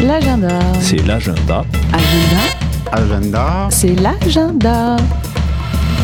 L'agenda. 0.00 0.58
C'est 0.80 1.06
l'agenda. 1.06 1.62
Agenda. 1.92 2.42
Agenda. 2.92 3.68
C'est 3.68 3.94
l'agenda. 4.00 4.96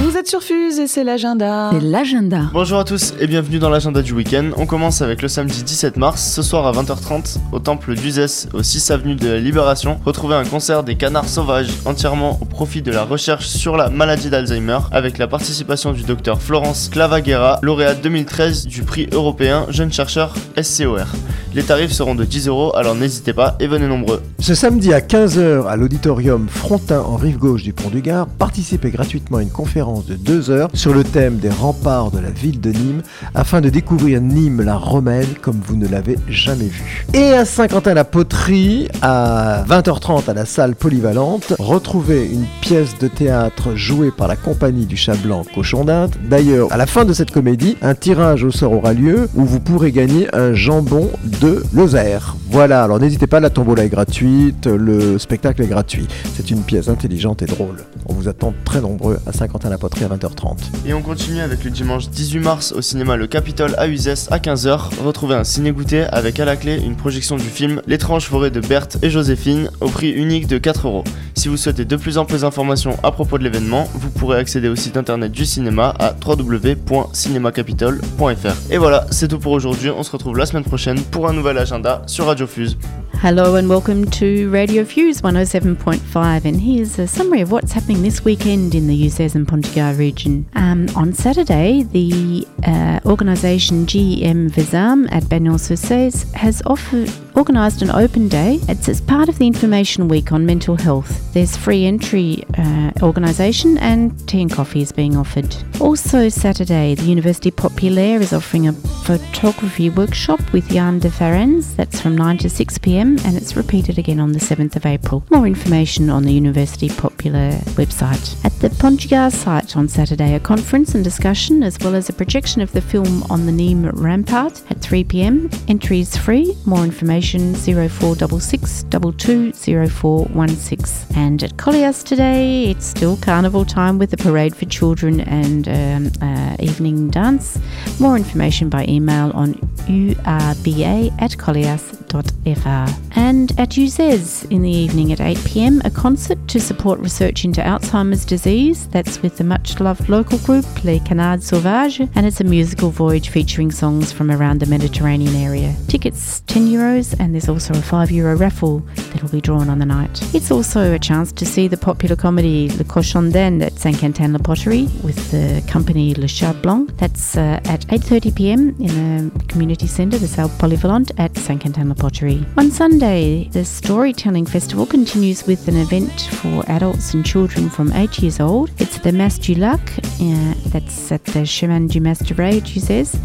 Vous 0.03 0.17
êtes 0.17 0.29
sur 0.29 0.43
Fuse 0.43 0.79
et 0.79 0.87
c'est 0.87 1.05
l'agenda. 1.05 1.69
C'est 1.75 1.81
l'agenda. 1.81 2.45
Bonjour 2.55 2.79
à 2.79 2.85
tous 2.85 3.13
et 3.21 3.27
bienvenue 3.27 3.59
dans 3.59 3.69
l'agenda 3.69 4.01
du 4.01 4.15
week-end. 4.15 4.49
On 4.57 4.65
commence 4.65 5.03
avec 5.03 5.21
le 5.21 5.29
samedi 5.29 5.63
17 5.63 5.99
mars, 5.99 6.33
ce 6.35 6.41
soir 6.41 6.67
à 6.67 6.73
20h30, 6.73 7.37
au 7.53 7.59
temple 7.59 7.95
d'Uzès, 7.95 8.49
au 8.55 8.63
6 8.63 8.91
avenue 8.93 9.15
de 9.15 9.29
la 9.29 9.39
Libération. 9.39 10.01
Retrouvez 10.07 10.37
un 10.37 10.45
concert 10.45 10.85
des 10.85 10.95
canards 10.95 11.29
sauvages 11.29 11.69
entièrement 11.85 12.39
au 12.41 12.47
profit 12.47 12.81
de 12.81 12.91
la 12.91 13.05
recherche 13.05 13.47
sur 13.47 13.77
la 13.77 13.91
maladie 13.91 14.31
d'Alzheimer, 14.31 14.79
avec 14.91 15.19
la 15.19 15.29
participation 15.29 15.93
du 15.93 16.03
docteur 16.03 16.41
Florence 16.41 16.89
Clavaguera, 16.89 17.59
lauréate 17.61 18.01
2013 18.01 18.69
du 18.69 18.85
prix 18.85 19.07
européen 19.13 19.67
Jeune 19.69 19.93
chercheur 19.93 20.35
SCOR. 20.61 21.09
Les 21.53 21.65
tarifs 21.65 21.93
seront 21.93 22.15
de 22.15 22.25
10 22.25 22.49
euros, 22.49 22.75
alors 22.75 22.95
n'hésitez 22.95 23.35
pas 23.35 23.57
et 23.61 23.67
venez 23.67 23.87
nombreux. 23.87 24.23
Ce 24.39 24.55
samedi 24.55 24.95
à 24.95 25.01
15h 25.01 25.67
à 25.67 25.77
l'auditorium 25.77 26.49
Frontin 26.49 27.01
en 27.01 27.17
rive 27.17 27.37
gauche 27.37 27.65
du 27.65 27.75
Pont 27.75 27.91
du 27.91 28.01
Gard, 28.01 28.29
participez 28.29 28.91
gratuitement 28.91 29.39
à 29.39 29.43
une 29.43 29.51
conférence 29.51 29.90
de 29.99 30.15
2 30.15 30.51
heures 30.51 30.71
sur 30.75 30.95
le 30.95 31.05
thème 31.05 31.39
des 31.39 31.51
remparts 31.51 32.11
de 32.11 32.19
la 32.19 32.31
ville 32.31 32.61
de 32.61 32.71
Nîmes 32.71 33.03
afin 33.35 33.61
de 33.61 33.69
découvrir 33.69 34.21
Nîmes 34.21 34.63
la 34.63 34.77
romaine 34.77 35.27
comme 35.43 35.61
vous 35.67 35.77
ne 35.77 35.89
l'avez 35.89 36.17
jamais 36.29 36.67
vue. 36.67 37.07
Et 37.13 37.33
à 37.33 37.45
Saint-Quentin-la-Poterie 37.45 38.89
à 39.03 39.65
20h30 39.69 40.31
à 40.31 40.35
la 40.35 40.47
salle 40.47 40.77
polyvalente, 40.77 41.55
retrouvez 41.59 42.25
une 42.27 42.45
pièce 42.61 42.99
de 42.99 43.09
théâtre 43.09 43.75
jouée 43.75 44.11
par 44.11 44.29
la 44.29 44.37
compagnie 44.37 44.87
du 44.87 44.97
Chat 44.97 45.17
Blanc 45.17 45.45
Cochon 45.55 45.85
d'Inde. 45.85 46.15
D'ailleurs, 46.29 46.73
à 46.73 46.77
la 46.77 46.87
fin 46.87 47.05
de 47.05 47.13
cette 47.13 47.33
comédie, 47.33 47.77
un 47.83 47.95
tirage 47.95 48.45
au 48.45 48.51
sort 48.51 48.73
aura 48.73 48.93
lieu 48.93 49.29
où 49.35 49.45
vous 49.45 49.61
pourrez 49.61 49.91
gagner 49.91 50.29
un 50.35 50.55
jambon 50.55 51.11
de 51.41 51.65
Lozère. 51.75 52.37
Voilà, 52.51 52.85
alors 52.85 53.01
n'hésitez 53.01 53.27
pas, 53.27 53.41
la 53.41 53.51
tombola 53.51 53.85
est 53.85 53.89
gratuite, 53.89 54.67
le 54.67 55.19
spectacle 55.19 55.63
est 55.63 55.69
gratuit. 55.69 56.07
C'est 56.35 56.51
une 56.51 56.63
pièce 56.63 56.89
intelligente 56.89 57.43
et 57.43 57.47
drôle. 57.47 57.77
On 58.11 58.15
vous 58.15 58.27
attend 58.27 58.53
très 58.65 58.81
nombreux 58.81 59.21
à 59.25 59.33
Saint-Quentin-la-Poterie 59.33 60.03
à 60.03 60.09
20h30. 60.09 60.59
Et 60.85 60.93
on 60.95 61.01
continue 61.01 61.41
avec 61.41 61.63
le 61.63 61.71
dimanche 61.71 62.09
18 62.09 62.41
mars 62.41 62.73
au 62.73 62.83
cinéma 62.83 63.17
Le 63.17 63.29
Capitole 63.29 63.77
à 63.79 63.87
Uzès 63.87 64.27
à 64.33 64.39
15h. 64.39 65.01
Retrouvez 65.05 65.37
un 65.37 65.45
ciné-goûter 65.45 66.03
avec 66.03 66.41
à 66.41 66.45
la 66.45 66.57
clé 66.57 66.81
une 66.85 66.97
projection 66.97 67.37
du 67.37 67.45
film 67.45 67.83
L'étrange 67.87 68.25
forêt 68.25 68.51
de 68.51 68.61
Berthe 68.61 68.99
et 69.03 69.11
Joséphine 69.11 69.71
au 69.81 69.89
prix 69.89 70.11
unique 70.11 70.49
de 70.49 70.59
4 70.59 70.89
euros. 70.89 71.05
Si 71.41 71.49
vous 71.49 71.57
souhaitez 71.57 71.87
de 71.87 71.97
plus 71.97 72.19
amples 72.19 72.45
informations 72.45 72.99
à 73.03 73.13
propos 73.13 73.39
de 73.39 73.45
l'événement, 73.45 73.89
vous 73.95 74.11
pourrez 74.11 74.37
accéder 74.37 74.69
au 74.69 74.77
site 74.77 74.99
internet 74.99 75.33
du 75.33 75.47
cinéma 75.47 75.95
à 75.99 76.15
www.cinemacapitole.fr. 76.23 78.71
Et 78.71 78.77
voilà, 78.77 79.07
c'est 79.11 79.29
tout 79.29 79.39
pour 79.39 79.53
aujourd'hui. 79.53 79.89
On 79.89 80.03
se 80.03 80.13
retrouve 80.13 80.37
la 80.37 80.45
semaine 80.45 80.65
prochaine 80.65 81.01
pour 81.01 81.31
un 81.31 81.33
nouvel 81.33 81.57
agenda 81.57 82.03
sur 82.05 82.27
Radio 82.27 82.47
Fuse. 82.47 82.77
Hello 83.23 83.57
and 83.57 83.69
welcome 83.69 84.07
to 84.07 84.51
Radio 84.51 84.85
Fuse 84.85 85.23
107.5. 85.23 86.45
And 86.45 86.61
here's 86.61 86.99
a 86.99 87.07
summary 87.07 87.41
of 87.41 87.51
what's 87.51 87.73
happening 87.73 88.03
this 88.03 88.23
weekend 88.23 88.75
in 88.75 88.87
the 88.87 89.07
Uzes 89.07 89.35
and 89.35 89.47
Pontigar 89.47 89.97
region. 89.97 90.45
Um, 90.57 90.89
on 90.95 91.15
Saturday, 91.15 91.85
the 91.85 92.47
uh, 92.65 93.01
organisation 93.07 93.87
GEM 93.87 94.51
Vizam 94.51 95.09
at 95.11 95.23
Bagnols-sur-Cèze 95.25 96.33
has 96.35 96.63
offered 96.67 97.11
organised 97.37 97.83
an 97.83 97.91
open 97.91 98.29
day. 98.29 98.59
It's 98.69 98.89
as 98.89 99.01
part 99.01 99.29
of 99.29 99.39
the 99.39 99.47
Information 99.47 100.09
Week 100.09 100.33
on 100.33 100.47
mental 100.47 100.77
health. 100.77 101.33
There's 101.33 101.57
free 101.57 101.87
entry 101.87 102.45
uh, 102.59 102.93
organisation 103.03 103.79
and 103.79 104.29
tea 104.29 104.43
and 104.43 104.53
coffee 104.53 104.83
is 104.83 104.93
being 104.93 105.17
offered. 105.17 105.55
Also, 105.81 106.29
Saturday, 106.29 106.95
the 106.95 107.05
University 107.05 107.51
Populaire 107.51 108.21
is 108.21 108.33
offering 108.33 108.69
a 108.69 108.73
photography 109.19 109.91
workshop 109.91 110.41
with 110.53 110.69
Jan 110.69 111.01
de 111.01 111.11
Farens. 111.11 111.75
That's 111.75 112.01
from 112.01 112.17
9 112.17 112.39
to 112.39 112.49
6 112.49 112.79
pm 112.79 113.19
and 113.25 113.37
it's 113.37 113.57
repeated 113.57 113.99
again 113.99 114.21
on 114.21 114.31
the 114.31 114.39
7th 114.39 114.77
of 114.77 114.87
April. 114.87 115.25
More 115.31 115.49
information 115.49 116.11
on 116.11 116.23
the 116.23 116.33
University 116.33 116.89
Popular 116.89 117.51
website. 117.75 118.37
At 118.45 118.53
the 118.61 118.71
Pont 118.71 119.01
du 119.01 119.09
Gard 119.09 119.33
site 119.33 119.77
on 119.77 119.89
Saturday, 119.89 120.35
a 120.35 120.41
conference 120.41 120.95
and 120.95 121.03
discussion 121.03 121.65
as 121.65 121.77
well 121.81 121.97
as 121.97 122.09
a 122.09 122.13
projection 122.13 122.63
of 122.63 122.71
the 122.71 122.81
film 122.81 123.25
on 123.25 123.47
the 123.47 123.53
Nîmes 123.53 123.91
Rampart 123.95 124.63
at 124.71 124.81
3 124.81 125.03
pm. 125.03 125.51
Entry 125.67 125.99
is 125.99 126.17
free. 126.17 126.57
More 126.65 126.85
information 126.85 127.55
0466 127.55 128.85
220416. 128.85 131.17
And 131.17 131.43
at 131.43 131.57
Collias 131.57 132.05
today, 132.05 132.71
it's 132.71 132.87
still 132.87 133.17
carnival 133.17 133.65
time 133.65 133.99
with 133.99 134.13
a 134.13 134.17
parade 134.17 134.55
for 134.55 134.67
children 134.67 135.23
and 135.23 135.69
um, 135.69 136.13
uh, 136.23 136.55
evening 136.61 137.11
dance. 137.11 137.59
More 137.99 138.17
information 138.17 138.69
by 138.69 138.85
email 138.87 139.00
on 139.35 139.70
urba 139.91 141.11
at 141.19 141.37
colliers.fr. 141.39 142.91
And 143.17 143.53
at 143.59 143.71
UZES 143.71 144.51
in 144.51 144.63
the 144.63 144.71
evening 144.71 145.13
at 145.13 145.21
8 145.21 145.39
pm, 145.45 145.83
a 145.85 145.91
concert 145.91 146.39
to 146.49 146.61
support 146.61 147.01
research 147.01 147.45
into 147.45 147.61
Alzheimer's 147.61 148.25
disease. 148.25 148.89
That's 148.89 149.23
with 149.23 149.37
the 149.37 149.45
much 149.45 149.81
loved 149.81 150.09
local 150.09 150.39
group 150.39 150.65
Les 150.85 151.01
Canards 151.01 151.47
Sauvages, 151.47 152.09
and 152.15 152.27
it's 152.27 152.41
a 152.41 152.45
musical 152.45 152.91
voyage 152.91 153.29
featuring 153.29 153.71
songs 153.71 154.13
from 154.13 154.31
around 154.31 154.61
the 154.61 154.67
Mediterranean 154.67 155.35
area. 155.37 155.75
Tickets 155.89 156.41
10 156.47 156.67
euros, 156.69 157.15
and 157.19 157.35
there's 157.35 157.49
also 157.49 157.75
a 157.75 157.83
5 157.83 158.11
euro 158.11 158.37
raffle 158.37 158.81
that 159.13 159.23
will 159.23 159.31
be 159.31 159.41
drawn 159.41 159.69
on 159.69 159.79
the 159.79 159.87
night. 159.87 160.23
It's 160.35 160.51
also 160.51 160.93
a 160.93 160.99
chance 160.99 161.33
to 161.33 161.47
see 161.47 161.69
the 161.69 161.77
popular 161.77 162.17
comedy 162.17 162.69
Le 162.71 162.85
Cochon 162.85 163.31
d'Inde 163.31 163.63
at 163.63 163.79
Saint 163.79 163.99
Quentin 163.99 164.33
La 164.33 164.39
Poterie 164.39 164.89
with 165.03 165.31
the 165.31 165.63
company 165.71 166.15
Le 166.15 166.29
Chat 166.29 166.61
Blanc. 166.63 166.91
That's 166.97 167.37
uh, 167.37 167.61
at 167.65 167.87
8:30 167.89 168.35
p.m. 168.35 168.77
in 168.81 169.31
the 169.31 169.45
community 169.45 169.80
centre, 169.89 170.19
the 170.19 170.29
Salle 170.29 170.49
Polyvalente 170.49 171.13
at 171.19 171.37
Saint 171.37 171.61
Quentin 171.61 171.95
Poterie. 171.95 172.45
On 172.57 172.71
Sunday, 172.71 173.49
the 173.53 173.65
Storytelling 173.65 174.47
Festival 174.47 174.87
continues 174.87 175.47
with 175.47 175.69
an 175.69 175.77
event 175.77 176.29
for 176.33 176.65
adults 176.69 177.15
and 177.15 177.25
children 177.25 177.71
from 177.71 177.93
8 177.93 178.19
years 178.21 178.41
old. 178.41 178.71
It's 178.79 178.99
the 178.99 179.13
Mas 179.13 179.39
du 179.39 179.55
Lac, 179.55 179.81
uh, 180.21 180.55
that's 180.67 181.13
at 181.13 181.25
the 181.25 181.45
Chemin 181.45 181.89
du 181.89 182.01
Mas 182.01 182.19
de 182.19 182.61
she 182.65 182.81
says. 182.81 183.19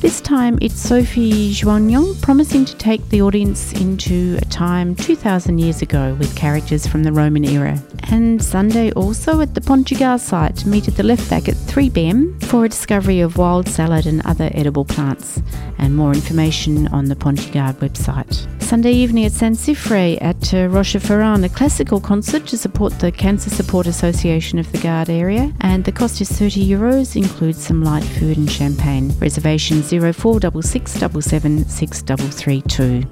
This 0.00 0.20
time 0.20 0.58
it's 0.60 0.80
Sophie 0.80 1.52
Joignon 1.52 2.14
promising 2.22 2.64
to 2.64 2.76
take 2.76 3.08
the 3.08 3.22
audience 3.22 3.72
into 3.72 4.38
a 4.40 4.44
time 4.46 4.94
2,000 4.96 5.58
years 5.58 5.82
ago 5.82 6.14
with 6.18 6.34
characters 6.36 6.86
from 6.86 7.04
the 7.04 7.12
Roman 7.12 7.44
era. 7.44 7.80
And 8.10 8.42
Sunday 8.42 8.92
also 8.92 9.40
at 9.40 9.54
the 9.54 9.60
Pont 9.60 9.86
du 9.86 9.96
Gard 9.96 10.20
site, 10.20 10.66
meet 10.66 10.88
at 10.88 10.96
the 10.96 11.02
left 11.02 11.30
back 11.30 11.48
at 11.48 11.56
3 11.56 11.90
pm 11.90 12.38
for 12.40 12.64
a 12.64 12.68
discovery 12.68 13.20
of 13.20 13.38
wild 13.38 13.68
salad 13.68 14.06
and 14.06 14.20
other 14.26 14.50
edible 14.54 14.84
plants. 14.84 15.40
And 15.78 15.91
more 15.94 16.12
information 16.12 16.88
on 16.88 17.06
the 17.06 17.16
Pont 17.16 17.38
du 17.38 17.50
Gard 17.52 17.76
website. 17.78 18.46
Sunday 18.62 18.92
evening 18.92 19.26
at 19.26 19.32
Saint-Siffret 19.32 20.16
at 20.22 20.54
uh, 20.54 20.68
Rocheferran, 20.68 21.44
a 21.44 21.48
classical 21.48 22.00
concert 22.00 22.46
to 22.46 22.56
support 22.56 22.98
the 23.00 23.12
Cancer 23.12 23.50
Support 23.50 23.86
Association 23.86 24.58
of 24.58 24.72
the 24.72 24.78
Gard 24.78 25.10
area. 25.10 25.52
And 25.60 25.84
the 25.84 25.92
cost 25.92 26.22
is 26.22 26.30
30 26.30 26.66
euros, 26.66 27.14
includes 27.14 27.62
some 27.62 27.84
light 27.84 28.04
food 28.04 28.38
and 28.38 28.50
champagne. 28.50 29.10
Reservation 29.18 29.82
0466 29.82 31.02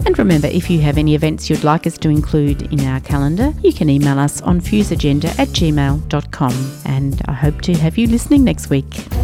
And 0.07 0.19
remember, 0.19 0.47
if 0.47 0.71
you 0.71 0.81
have 0.81 0.97
any 0.97 1.15
events 1.15 1.51
you'd 1.51 1.63
like 1.63 1.87
us 1.87 1.99
to 1.99 2.09
include 2.09 2.73
in 2.73 2.81
our 2.87 3.01
calendar, 3.01 3.53
you 3.63 3.75
can 3.75 3.91
email 3.91 4.19
us 4.19 4.41
on 4.41 4.61
fuseagenda 4.61 5.29
at 5.39 5.49
gmail.com. 5.49 6.81
And 6.87 7.21
I 7.27 7.33
hope 7.33 7.61
to 7.63 7.75
have 7.75 7.99
you 7.99 8.07
listening 8.07 8.45
next 8.45 8.71
week. 8.71 9.20